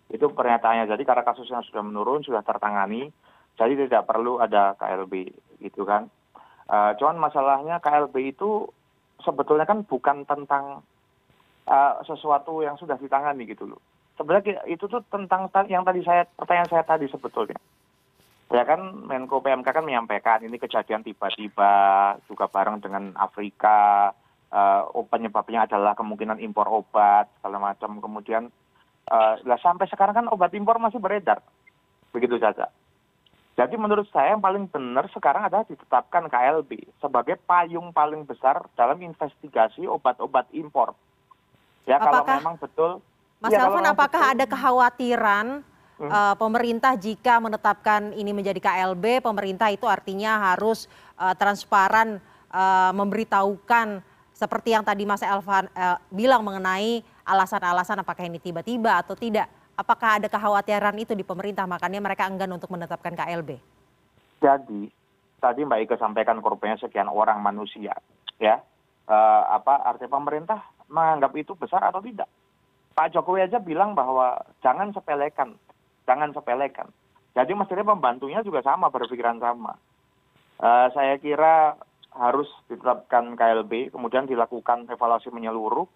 Itu 0.08 0.32
pernyataannya. 0.32 0.88
Jadi 0.88 1.04
karena 1.04 1.20
kasusnya 1.20 1.60
sudah 1.68 1.84
menurun 1.84 2.24
sudah 2.24 2.40
tertangani 2.40 3.12
jadi 3.60 3.84
tidak 3.84 4.08
perlu 4.08 4.40
ada 4.40 4.72
klb 4.80 5.28
gitu 5.60 5.84
kan. 5.84 6.08
Uh, 6.64 6.96
cuman 6.96 7.20
masalahnya 7.20 7.76
klb 7.84 8.16
itu 8.16 8.64
sebetulnya 9.20 9.68
kan 9.68 9.84
bukan 9.84 10.24
tentang 10.24 10.80
uh, 11.68 11.94
sesuatu 12.08 12.64
yang 12.64 12.80
sudah 12.80 12.96
ditangani 12.96 13.44
gitu 13.52 13.68
loh. 13.68 13.84
Sebenarnya 14.16 14.64
itu 14.64 14.88
tuh 14.88 15.04
tentang 15.12 15.52
yang 15.68 15.84
tadi 15.84 16.00
saya 16.00 16.24
pertanyaan 16.24 16.72
saya 16.72 16.84
tadi 16.88 17.04
sebetulnya 17.12 17.60
ya 18.50 18.62
kan 18.66 18.80
menko 19.06 19.38
pmk 19.44 19.68
kan 19.68 19.84
menyampaikan 19.84 20.42
ini 20.42 20.56
kejadian 20.58 21.06
tiba 21.06 21.30
tiba 21.30 21.74
juga 22.26 22.50
bareng 22.50 22.82
dengan 22.82 23.14
afrika 23.14 24.10
uh, 24.50 24.88
penyebabnya 25.06 25.70
adalah 25.70 25.94
kemungkinan 25.94 26.42
impor 26.42 26.66
obat 26.66 27.30
segala 27.38 27.72
macam 27.72 28.02
kemudian 28.02 28.50
uh, 29.08 29.34
sampai 29.62 29.86
sekarang 29.88 30.24
kan 30.24 30.26
obat 30.32 30.52
impor 30.52 30.76
masih 30.82 30.98
beredar 30.98 31.38
begitu 32.12 32.36
saja 32.36 32.68
jadi 33.52 33.76
menurut 33.76 34.08
saya 34.08 34.32
yang 34.32 34.40
paling 34.40 34.64
benar 34.64 35.12
sekarang 35.12 35.44
adalah 35.44 35.68
ditetapkan 35.68 36.24
KLB 36.32 36.88
sebagai 37.04 37.36
payung 37.44 37.92
paling 37.92 38.24
besar 38.24 38.64
dalam 38.72 38.96
investigasi 39.04 39.84
obat-obat 39.84 40.48
impor. 40.56 40.96
Ya 41.84 42.00
apakah, 42.00 42.24
kalau 42.24 42.40
memang 42.40 42.56
betul. 42.56 42.90
Mas 43.44 43.52
ya, 43.52 43.68
Elvan, 43.68 43.84
apakah 43.92 44.22
betul, 44.24 44.32
ada 44.32 44.44
kekhawatiran 44.48 45.46
uh, 46.08 46.34
pemerintah 46.34 46.98
jika 46.98 47.38
menetapkan 47.38 48.10
ini 48.16 48.34
menjadi 48.34 48.58
klb 48.58 49.22
pemerintah 49.22 49.70
itu 49.70 49.86
artinya 49.86 50.52
harus 50.52 50.90
uh, 51.20 51.34
transparan 51.38 52.18
uh, 52.50 52.90
memberitahukan 52.96 54.02
seperti 54.32 54.74
yang 54.74 54.82
tadi 54.82 55.06
Mas 55.06 55.22
Elvan 55.22 55.70
uh, 55.76 55.98
bilang 56.10 56.42
mengenai 56.42 57.04
alasan-alasan 57.22 58.02
apakah 58.02 58.26
ini 58.26 58.42
tiba-tiba 58.42 58.98
atau 58.98 59.14
tidak. 59.14 59.46
Apakah 59.72 60.20
ada 60.20 60.28
kekhawatiran 60.28 60.92
itu 61.00 61.16
di 61.16 61.24
pemerintah 61.24 61.64
makanya 61.64 62.02
mereka 62.02 62.28
enggan 62.28 62.50
untuk 62.52 62.68
menetapkan 62.68 63.16
KLB? 63.16 63.56
Jadi 64.42 64.90
tadi 65.40 65.60
Mbak 65.64 65.80
Ika 65.88 65.96
sampaikan 65.96 66.42
korbannya 66.44 66.76
sekian 66.76 67.08
orang 67.08 67.40
manusia, 67.40 67.96
ya 68.36 68.60
uh, 69.08 69.42
apa 69.48 69.80
artinya 69.86 70.18
pemerintah 70.20 70.60
menganggap 70.92 71.32
itu 71.40 71.56
besar 71.56 71.80
atau 71.88 72.04
tidak? 72.04 72.28
Pak 72.92 73.16
Jokowi 73.16 73.48
aja 73.48 73.56
bilang 73.56 73.96
bahwa 73.96 74.44
jangan 74.60 74.92
sepelekan 74.92 75.56
jangan 76.04 76.34
sepelekan 76.34 76.90
jadi 77.32 77.52
mestinya 77.56 77.96
pembantunya 77.96 78.44
juga 78.44 78.60
sama 78.60 78.92
berpikiran 78.92 79.40
sama. 79.40 79.72
Uh, 80.60 80.86
saya 80.92 81.16
kira 81.16 81.80
harus 82.12 82.46
ditetapkan 82.68 83.32
KLB 83.40 83.88
kemudian 83.88 84.28
dilakukan 84.28 84.84
evaluasi 84.92 85.32
menyeluruh. 85.32 85.88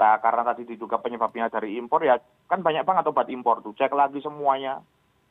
Nah, 0.00 0.16
karena 0.20 0.52
tadi 0.52 0.64
diduga 0.64 0.96
penyebabnya 0.96 1.52
dari 1.52 1.76
impor 1.76 2.04
ya 2.04 2.16
kan 2.48 2.60
banyak 2.60 2.84
banget 2.84 3.08
obat 3.08 3.28
impor 3.32 3.64
tuh. 3.64 3.72
Cek 3.76 3.92
lagi 3.96 4.20
semuanya. 4.20 4.84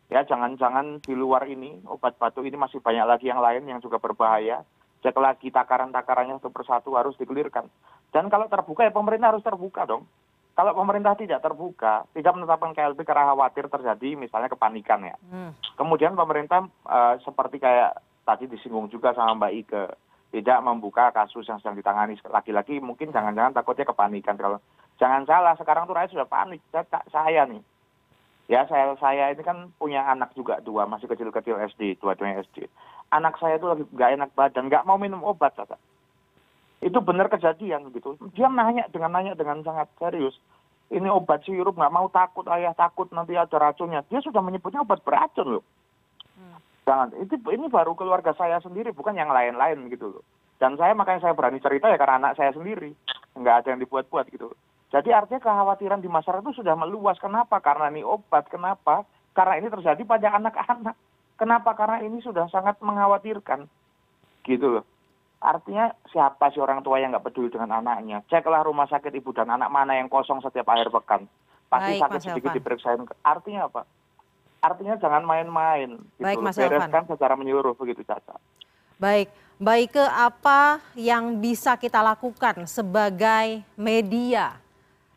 Ya 0.09 0.25
jangan-jangan 0.25 1.05
di 1.05 1.13
luar 1.13 1.45
ini 1.45 1.77
obat 1.85 2.17
batuk 2.17 2.41
ini 2.41 2.57
masih 2.57 2.81
banyak 2.81 3.05
lagi 3.05 3.29
yang 3.29 3.37
lain 3.37 3.69
yang 3.69 3.77
juga 3.77 4.01
berbahaya. 4.01 4.65
Cek 5.05 5.13
lagi 5.13 5.53
takaran-takarannya 5.53 6.41
satu 6.41 6.49
persatu 6.49 6.97
harus 6.97 7.13
dikelirkan 7.21 7.69
dan 8.09 8.25
kalau 8.27 8.49
terbuka 8.49 8.89
ya 8.89 8.91
pemerintah 8.91 9.31
harus 9.31 9.45
terbuka 9.45 9.85
dong 9.85 10.09
kalau 10.59 10.75
pemerintah 10.75 11.15
tidak 11.15 11.39
terbuka 11.39 12.03
tidak 12.11 12.35
menetapkan 12.35 12.75
klb 12.75 12.99
karena 13.07 13.31
khawatir 13.31 13.71
terjadi 13.71 14.19
misalnya 14.19 14.51
kepanikan 14.51 14.99
ya. 15.07 15.15
Hmm. 15.31 15.55
kemudian 15.79 16.19
pemerintah 16.19 16.67
uh, 16.83 17.15
seperti 17.23 17.63
kayak 17.63 17.95
tadi 18.27 18.51
disinggung 18.51 18.91
juga 18.91 19.15
sama 19.15 19.39
mbak 19.39 19.55
ike 19.63 19.83
tidak 20.35 20.59
membuka 20.59 21.15
kasus 21.15 21.47
yang 21.47 21.57
sedang 21.63 21.79
ditangani. 21.79 22.13
Lagi-lagi 22.21 22.77
mungkin 22.83 23.09
jangan-jangan 23.09 23.55
takutnya 23.55 23.87
kepanikan. 23.87 24.37
Kalau 24.37 24.61
jangan 25.01 25.25
salah 25.25 25.57
sekarang 25.57 25.89
tuh 25.89 25.97
rakyat 25.97 26.13
sudah 26.13 26.29
panik. 26.29 26.61
Saya, 26.69 26.85
saya 27.09 27.49
nih. 27.49 27.63
Ya 28.45 28.65
saya 28.69 28.93
saya 29.01 29.33
ini 29.33 29.41
kan 29.41 29.73
punya 29.81 30.05
anak 30.05 30.37
juga 30.37 30.61
dua 30.61 30.85
masih 30.85 31.09
kecil-kecil 31.09 31.57
SD 31.73 31.97
dua-duanya 32.01 32.45
SD 32.45 32.69
anak 33.09 33.37
saya 33.41 33.57
itu 33.57 33.65
lagi 33.65 33.83
nggak 33.89 34.11
enak 34.17 34.29
badan 34.37 34.69
nggak 34.69 34.85
mau 34.85 34.97
minum 34.97 35.21
obat 35.25 35.53
kata 35.57 35.77
itu 36.79 36.99
benar 37.03 37.27
kejadian 37.27 37.91
gitu. 37.91 38.15
Dia 38.35 38.47
nanya 38.47 38.87
dengan 38.91 39.11
nanya 39.15 39.33
dengan 39.35 39.63
sangat 39.63 39.91
serius 39.99 40.35
ini 40.89 41.05
obat 41.05 41.45
sirup 41.45 41.77
nggak 41.77 41.93
mau? 41.93 42.09
Takut 42.09 42.45
ayah 42.49 42.73
takut 42.73 43.05
nanti 43.13 43.37
ada 43.37 43.53
racunnya. 43.61 44.01
Dia 44.09 44.25
sudah 44.25 44.41
menyebutnya 44.41 44.81
obat 44.81 45.05
beracun 45.05 45.61
loh. 45.61 45.65
Hmm. 46.33 46.57
jangan 46.87 47.11
itu 47.19 47.35
ini 47.53 47.67
baru 47.69 47.93
keluarga 47.93 48.31
saya 48.33 48.57
sendiri 48.63 48.95
bukan 48.95 49.13
yang 49.13 49.29
lain-lain 49.29 49.85
gitu 49.93 50.17
loh. 50.17 50.23
Dan 50.57 50.75
saya 50.75 50.97
makanya 50.97 51.29
saya 51.29 51.37
berani 51.37 51.61
cerita 51.61 51.87
ya 51.87 51.97
karena 52.01 52.25
anak 52.25 52.41
saya 52.41 52.51
sendiri. 52.57 52.97
Nggak 53.37 53.55
ada 53.63 53.67
yang 53.75 53.79
dibuat-buat 53.85 54.25
gitu. 54.33 54.49
Jadi 54.89 55.13
artinya 55.13 55.45
kekhawatiran 55.45 56.01
di 56.01 56.09
masyarakat 56.09 56.41
itu 56.41 56.65
sudah 56.65 56.73
meluas. 56.73 57.21
Kenapa? 57.21 57.61
Karena 57.61 57.93
ini 57.93 58.01
obat. 58.01 58.49
Kenapa? 58.49 59.05
Karena 59.37 59.61
ini 59.61 59.69
terjadi 59.69 60.01
pada 60.01 60.41
anak-anak. 60.41 60.97
Kenapa? 61.37 61.77
Karena 61.77 62.01
ini 62.01 62.17
sudah 62.25 62.49
sangat 62.49 62.81
mengkhawatirkan 62.81 63.69
gitu 64.49 64.81
loh 64.81 64.83
artinya 65.39 65.95
siapa 66.11 66.51
sih 66.51 66.59
orang 66.59 66.83
tua 66.83 66.99
yang 66.99 67.15
nggak 67.15 67.25
peduli 67.31 67.47
dengan 67.47 67.79
anaknya? 67.79 68.23
Ceklah 68.27 68.63
rumah 68.67 68.87
sakit 68.91 69.11
ibu 69.15 69.31
dan 69.31 69.47
anak 69.47 69.71
mana 69.71 69.95
yang 69.95 70.11
kosong 70.11 70.43
setiap 70.43 70.67
akhir 70.67 70.91
pekan. 70.91 71.25
Pasti 71.71 71.95
Baik, 71.95 72.01
sakit 72.03 72.21
sedikit 72.21 72.51
diperiksain. 72.51 72.99
Artinya 73.23 73.71
apa? 73.71 73.87
Artinya 74.59 74.99
jangan 74.99 75.23
main-main 75.23 75.95
gitu 76.19 76.27
Baik, 76.27 76.43
Mas 76.43 76.59
bereskan 76.59 77.07
secara 77.07 77.39
menyeluruh 77.39 77.71
begitu 77.79 78.03
Caca. 78.03 78.35
Baik, 78.99 79.31
baik 79.55 79.95
ke 79.95 80.03
apa 80.03 80.83
yang 80.99 81.39
bisa 81.39 81.79
kita 81.79 82.03
lakukan 82.03 82.67
sebagai 82.67 83.63
media 83.79 84.59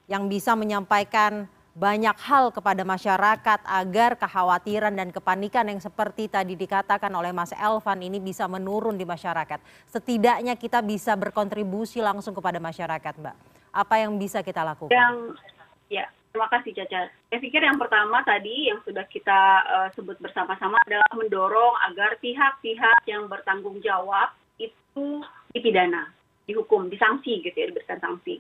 yang 0.07 0.31
bisa 0.31 0.55
menyampaikan 0.55 1.51
banyak 1.73 2.17
hal 2.29 2.53
kepada 2.53 2.85
masyarakat 2.85 3.61
agar 3.65 4.11
kekhawatiran 4.21 4.93
dan 4.93 5.09
kepanikan 5.09 5.65
yang 5.65 5.81
seperti 5.81 6.29
tadi 6.29 6.53
dikatakan 6.53 7.09
oleh 7.09 7.33
Mas 7.33 7.57
Elvan 7.57 7.97
ini 8.05 8.21
bisa 8.21 8.45
menurun 8.45 9.01
di 9.01 9.09
masyarakat. 9.09 9.57
Setidaknya 9.89 10.53
kita 10.61 10.85
bisa 10.85 11.17
berkontribusi 11.17 12.05
langsung 12.05 12.37
kepada 12.37 12.61
masyarakat, 12.61 13.15
Mbak. 13.17 13.37
Apa 13.73 14.05
yang 14.05 14.21
bisa 14.21 14.45
kita 14.45 14.61
lakukan? 14.61 14.93
Yang 14.93 15.41
ya, 15.89 16.05
terima 16.29 16.53
kasih 16.53 16.77
Caca. 16.77 17.09
Saya 17.09 17.41
pikir 17.41 17.65
yang 17.65 17.81
pertama 17.81 18.21
tadi 18.21 18.69
yang 18.69 18.85
sudah 18.85 19.09
kita 19.09 19.41
uh, 19.65 19.89
sebut 19.97 20.21
bersama-sama 20.21 20.77
adalah 20.85 21.09
mendorong 21.17 21.73
agar 21.89 22.21
pihak-pihak 22.21 23.09
yang 23.09 23.33
bertanggung 23.33 23.81
jawab 23.81 24.29
itu 24.61 25.25
dipidana, 25.57 26.13
dihukum, 26.45 26.93
disanksi 26.93 27.41
gitu 27.41 27.57
ya, 27.57 27.73
diberikan 27.73 27.97
sanksi 27.97 28.37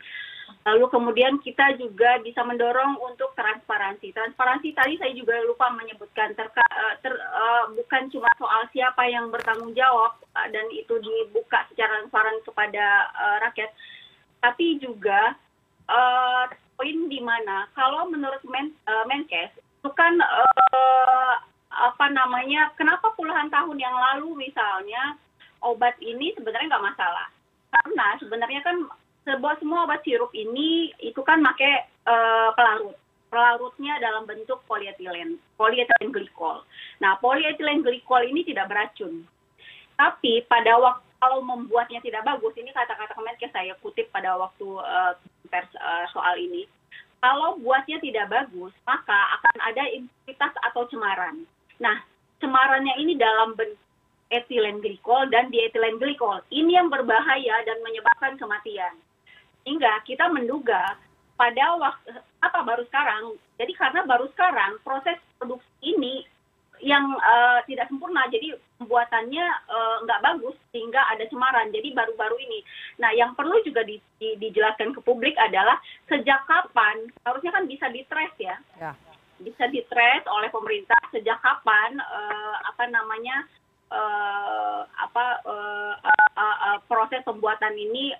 lalu 0.62 0.86
kemudian 0.88 1.38
kita 1.42 1.74
juga 1.80 2.20
bisa 2.22 2.44
mendorong 2.46 2.98
untuk 3.02 3.34
transparansi. 3.34 4.14
Transparansi 4.14 4.72
tadi 4.72 4.94
saya 5.00 5.12
juga 5.16 5.38
lupa 5.44 5.72
menyebutkan 5.74 6.32
terka, 6.38 6.62
uh, 6.62 6.94
ter, 7.02 7.12
uh, 7.14 7.70
bukan 7.74 8.08
cuma 8.12 8.30
soal 8.38 8.66
siapa 8.70 9.06
yang 9.10 9.28
bertanggung 9.28 9.72
jawab 9.74 10.16
uh, 10.34 10.48
dan 10.50 10.66
itu 10.72 10.96
dibuka 11.02 11.66
secara 11.72 12.02
transparan 12.02 12.36
kepada 12.46 12.86
uh, 13.14 13.36
rakyat 13.48 13.70
tapi 14.42 14.82
juga 14.82 15.38
uh, 15.86 16.44
poin 16.74 16.98
di 17.06 17.22
mana 17.22 17.70
kalau 17.78 18.10
menurut 18.10 18.42
Men, 18.50 18.74
uh, 18.90 19.06
Menkes 19.06 19.54
itu 19.54 19.90
kan 19.94 20.18
uh, 20.18 21.34
apa 21.72 22.06
namanya 22.10 22.74
kenapa 22.74 23.14
puluhan 23.14 23.48
tahun 23.48 23.78
yang 23.78 23.94
lalu 23.94 24.46
misalnya 24.46 25.16
obat 25.62 25.94
ini 26.02 26.34
sebenarnya 26.34 26.68
nggak 26.74 26.86
masalah? 26.92 27.26
Karena 27.72 28.06
sebenarnya 28.20 28.60
kan 28.66 28.76
semua 29.24 29.86
obat 29.86 30.02
sirup 30.02 30.34
ini 30.34 30.90
itu 30.98 31.18
kan 31.22 31.38
pakai 31.42 31.86
uh, 32.06 32.50
pelarut. 32.58 32.98
Pelarutnya 33.32 33.96
dalam 33.96 34.28
bentuk 34.28 34.60
polietilen 34.68 35.40
polietilen 35.56 36.12
glikol. 36.12 36.60
Nah 37.00 37.16
polietilen 37.16 37.80
glikol 37.80 38.20
ini 38.28 38.44
tidak 38.44 38.68
beracun. 38.68 39.24
Tapi 39.96 40.44
pada 40.50 40.76
waktu 40.76 41.06
kalau 41.22 41.38
membuatnya 41.40 42.02
tidak 42.02 42.26
bagus 42.26 42.52
ini 42.58 42.74
kata-kata 42.74 43.14
Kemenkes 43.14 43.54
saya 43.54 43.72
kutip 43.80 44.10
pada 44.12 44.36
waktu 44.36 44.66
uh, 44.66 45.16
pers 45.48 45.70
uh, 45.80 46.04
soal 46.12 46.36
ini. 46.36 46.68
Kalau 47.22 47.56
buatnya 47.56 48.02
tidak 48.04 48.28
bagus 48.28 48.74
maka 48.84 49.16
akan 49.40 49.56
ada 49.64 49.84
impuritas 49.96 50.52
atau 50.68 50.84
cemaran. 50.92 51.48
Nah 51.80 52.04
cemarannya 52.42 53.00
ini 53.00 53.16
dalam 53.16 53.56
bentuk 53.56 53.80
etilen 54.28 54.84
glikol 54.84 55.24
dan 55.32 55.48
dietilen 55.48 55.96
glikol. 55.96 56.42
Ini 56.52 56.84
yang 56.84 56.92
berbahaya 56.92 57.64
dan 57.64 57.80
menyebabkan 57.80 58.36
kematian 58.36 58.92
sehingga 59.62 60.02
kita 60.04 60.28
menduga 60.30 60.98
pada 61.38 61.78
waktu 61.78 62.18
apa 62.42 62.58
baru 62.62 62.82
sekarang. 62.90 63.38
Jadi 63.58 63.72
karena 63.78 64.02
baru 64.06 64.26
sekarang 64.34 64.78
proses 64.82 65.18
produksi 65.38 65.66
ini 65.82 66.26
yang 66.82 67.14
uh, 67.18 67.62
tidak 67.70 67.86
sempurna. 67.86 68.26
Jadi 68.26 68.58
pembuatannya 68.78 69.46
uh, 69.70 69.96
nggak 70.02 70.22
bagus 70.22 70.58
sehingga 70.74 70.98
ada 71.14 71.24
cemaran. 71.30 71.70
Jadi 71.70 71.94
baru-baru 71.94 72.36
ini. 72.42 72.60
Nah 72.98 73.14
yang 73.14 73.38
perlu 73.38 73.62
juga 73.62 73.86
di, 73.86 74.02
di, 74.18 74.34
dijelaskan 74.38 74.94
ke 74.94 75.00
publik 75.02 75.38
adalah 75.38 75.78
sejak 76.10 76.42
kapan 76.46 77.06
harusnya 77.22 77.54
kan 77.54 77.64
bisa 77.70 77.86
ditres 77.94 78.34
ya, 78.38 78.58
ya. 78.78 78.92
bisa 79.38 79.70
ditres 79.70 80.26
oleh 80.26 80.50
pemerintah 80.50 80.98
sejak 81.14 81.38
kapan 81.38 82.02
uh, 82.02 82.56
apa 82.66 82.90
namanya 82.90 83.46
eh, 83.92 84.80
apa 84.88 85.24
eh, 85.44 85.94
eh, 86.08 86.28
eh, 86.40 86.56
eh, 86.72 86.78
proses 86.88 87.20
pembuatan 87.24 87.74
ini 87.76 88.16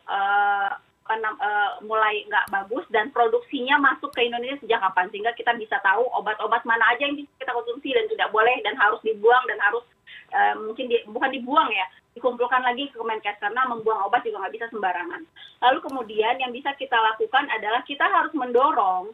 mulai 1.82 2.22
nggak 2.30 2.48
bagus 2.54 2.86
dan 2.94 3.10
produksinya 3.10 3.76
masuk 3.76 4.14
ke 4.14 4.24
Indonesia 4.24 4.56
sejak 4.62 4.80
kapan 4.80 5.10
sehingga 5.10 5.32
kita 5.34 5.52
bisa 5.58 5.76
tahu 5.82 6.06
obat-obat 6.14 6.62
mana 6.62 6.82
aja 6.94 7.04
yang 7.04 7.18
bisa 7.18 7.30
kita 7.42 7.52
konsumsi 7.52 7.90
dan 7.90 8.06
tidak 8.08 8.28
boleh 8.30 8.54
dan 8.62 8.78
harus 8.78 9.02
dibuang 9.02 9.44
dan 9.50 9.58
harus 9.60 9.84
eh, 10.32 10.54
mungkin 10.56 10.86
di- 10.88 11.04
bukan 11.10 11.30
dibuang 11.34 11.68
ya 11.74 11.86
dikumpulkan 12.12 12.60
lagi 12.62 12.92
ke 12.92 13.00
Kemenkes 13.00 13.40
karena 13.40 13.64
membuang 13.72 14.04
obat 14.04 14.20
juga 14.22 14.44
nggak 14.44 14.54
bisa 14.60 14.66
sembarangan. 14.68 15.22
Lalu 15.64 15.78
kemudian 15.80 16.34
yang 16.38 16.52
bisa 16.52 16.76
kita 16.76 16.96
lakukan 16.96 17.48
adalah 17.48 17.80
kita 17.88 18.04
harus 18.04 18.32
mendorong 18.36 19.10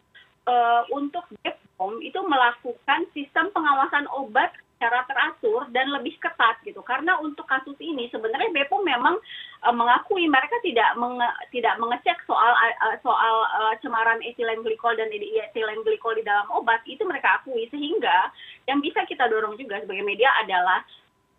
eh, 0.47 0.83
untuk 0.92 1.25
BPOM 1.40 2.02
itu 2.04 2.21
melakukan 2.26 3.00
sistem 3.16 3.49
pengawasan 3.54 4.07
obat 4.12 4.52
secara 4.78 5.02
teratur 5.11 5.66
dan 5.75 5.90
lebih 5.90 6.14
ketat 6.23 6.62
gitu. 6.62 6.78
Karena 6.87 7.18
untuk 7.18 7.50
kasus 7.50 7.75
ini 7.82 8.06
sebenarnya 8.14 8.54
BPOM 8.54 8.87
memang 8.87 9.18
eh, 9.66 9.75
mengakui 9.75 10.30
mereka 10.30 10.54
tidak 10.62 10.94
menge- 10.94 11.37
tidak 11.50 11.75
mengecek 11.82 12.14
soal 12.30 12.54
eh, 12.54 12.97
soal 13.02 13.37
eh, 13.58 13.75
cemaran 13.82 14.23
etilen 14.23 14.62
glikol 14.62 14.94
dan 14.94 15.11
etilen 15.11 15.82
glikol 15.82 16.14
di 16.14 16.23
dalam 16.23 16.47
obat 16.54 16.78
itu 16.87 17.02
mereka 17.02 17.42
akui 17.42 17.66
sehingga 17.75 18.30
yang 18.70 18.78
bisa 18.78 19.02
kita 19.11 19.26
dorong 19.26 19.58
juga 19.58 19.82
sebagai 19.82 20.06
media 20.06 20.30
adalah 20.47 20.87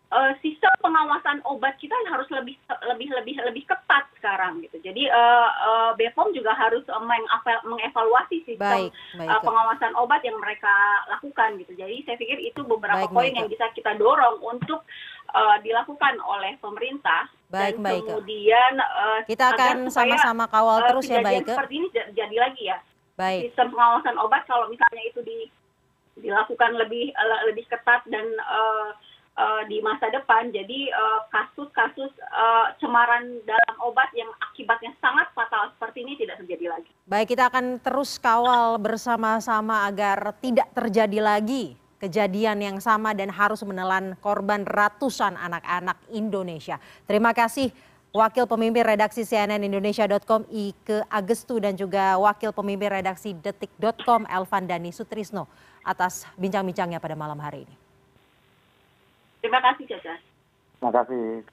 eh, 0.09 0.31
sistem 0.41 0.73
pengawasan 0.81 1.41
obat 1.45 1.77
kita 1.77 1.93
harus 2.09 2.25
lebih 2.33 2.57
lebih 2.89 3.07
lebih 3.13 3.35
lebih 3.45 3.63
ketat 3.69 4.09
sekarang 4.17 4.59
gitu. 4.65 4.81
Jadi 4.81 5.05
eh, 5.05 5.49
eh, 5.69 5.91
BPOM 5.95 6.33
juga 6.33 6.57
harus 6.57 6.81
mengeval- 6.89 7.65
mengevaluasi 7.69 8.41
sistem 8.45 8.89
Baik, 8.89 8.91
baik. 9.15 9.29
uh, 9.29 9.41
pengawasan 9.45 9.93
obat 9.95 10.21
yang 10.25 10.37
mereka 10.41 10.73
lakukan 11.07 11.61
gitu. 11.61 11.73
Jadi 11.77 12.01
saya 12.03 12.17
pikir 12.17 12.37
itu 12.41 12.61
beberapa 12.65 13.05
Baik, 13.05 13.13
poin 13.13 13.31
Mbak 13.31 13.37
yang 13.37 13.47
bisa 13.47 13.65
kita 13.77 13.91
dorong 13.95 14.41
untuk 14.41 14.81
uh, 15.33 15.57
dilakukan 15.61 16.17
oleh 16.25 16.57
pemerintah 16.59 17.29
Baik, 17.49 17.77
dan 17.77 17.81
Mbak 17.81 17.93
Ika. 17.93 18.05
kemudian 18.05 18.73
uh, 18.81 19.19
Kita 19.25 19.45
akan 19.53 19.75
sama-sama 19.93 20.45
kawal 20.49 20.81
uh, 20.81 20.87
terus 20.93 21.05
ya, 21.09 21.21
Baike. 21.21 21.53
seperti 21.53 21.73
ini 21.79 21.87
jadi 21.93 22.35
lagi 22.37 22.63
ya. 22.65 22.77
Baik. 23.19 23.51
Sistem 23.51 23.75
pengawasan 23.75 24.15
obat 24.17 24.47
kalau 24.47 24.71
misalnya 24.71 25.03
itu 25.03 25.19
di, 25.21 25.39
dilakukan 26.19 26.71
lebih 26.75 27.11
uh, 27.15 27.41
lebih 27.51 27.67
ketat 27.67 28.01
dan 28.07 28.25
uh, 28.43 28.59
uh, 28.59 28.89
di 29.71 29.79
masa 29.79 30.11
depan, 30.11 30.51
jadi 30.51 30.91
uh, 30.91 31.19
kasus-kasus 31.31 32.11
uh, 32.27 32.75
cemaran 32.83 33.39
dalam 33.47 33.75
obat 33.79 34.11
yang 34.11 34.27
akibatnya 34.51 34.91
sangat 34.99 35.31
fatal 35.31 35.71
seperti 35.75 36.03
ini 36.03 36.19
tidak 36.19 36.43
terjadi 36.43 36.75
lagi. 36.75 36.91
Baik, 37.07 37.31
kita 37.31 37.47
akan 37.47 37.79
terus 37.79 38.19
kawal 38.19 38.75
bersama-sama 38.75 39.87
agar 39.87 40.35
tidak 40.43 40.67
terjadi 40.75 41.19
lagi 41.23 41.79
kejadian 41.99 42.63
yang 42.63 42.77
sama 42.79 43.11
dan 43.11 43.27
harus 43.29 43.59
menelan 43.63 44.15
korban 44.23 44.63
ratusan 44.63 45.35
anak-anak 45.35 45.99
Indonesia. 46.11 46.79
Terima 47.03 47.35
kasih 47.35 47.69
Wakil 48.09 48.49
Pemimpin 48.49 48.81
Redaksi 48.81 49.21
CNN 49.21 49.61
Indonesia.com 49.61 50.47
Ike 50.49 51.05
Agestu 51.11 51.61
dan 51.61 51.77
juga 51.77 52.17
Wakil 52.17 52.49
Pemimpin 52.55 52.89
Redaksi 52.89 53.37
Detik.com 53.37 54.25
Elvan 54.25 54.65
Dani 54.65 54.89
Sutrisno 54.89 55.45
atas 55.85 56.25
bincang-bincangnya 56.39 56.97
pada 56.97 57.13
malam 57.13 57.37
hari 57.37 57.69
ini. 57.69 57.88
Terima 59.39 59.59
kasih 59.63 59.87
Caca. 59.87 60.13
terima 60.79 60.91
kasih 60.95 61.43